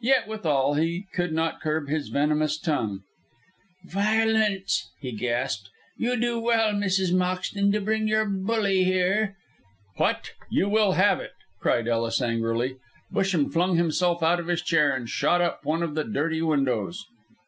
Yet, 0.00 0.26
withal, 0.26 0.74
he 0.74 1.06
could 1.14 1.32
not 1.32 1.60
curb 1.60 1.88
his 1.88 2.08
venomous 2.08 2.58
tongue. 2.58 3.02
"Violence," 3.84 4.90
he 5.00 5.12
gasped. 5.12 5.70
"You 5.96 6.18
do 6.20 6.40
well, 6.40 6.72
Mrs. 6.74 7.12
Moxton, 7.14 7.70
to 7.70 7.80
bring 7.80 8.08
your 8.08 8.24
bully 8.28 8.82
here." 8.82 9.36
"What! 9.94 10.32
You 10.50 10.68
will 10.68 10.94
have 10.94 11.20
it!" 11.20 11.34
cried 11.60 11.86
Ellis, 11.86 12.20
angrily. 12.20 12.78
Busham 13.12 13.48
flung 13.52 13.76
himself 13.76 14.24
out 14.24 14.40
of 14.40 14.48
his 14.48 14.62
chair, 14.62 14.92
and 14.92 15.08
shot 15.08 15.40
up 15.40 15.64
one 15.64 15.84
of 15.84 15.94
the 15.94 16.02
dirty 16.02 16.42
windows. 16.42 17.06